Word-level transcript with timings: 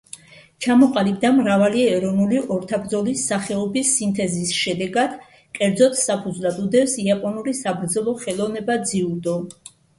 ჩამოყალიბდა 0.65 1.29
მრავალი 1.39 1.83
ეროვნული 1.97 2.39
ორთაბრძოლის 2.55 3.27
სახეობის 3.33 3.93
სინთეზის 3.99 4.55
შედეგად, 4.63 5.15
კერძოდ 5.61 6.01
საფუძვლად 6.07 6.61
უდევს 6.67 6.99
იაპონური 7.07 7.57
საბრძოლო 7.63 8.21
ხელოვნება 8.27 8.83
ძიუდო. 8.91 9.41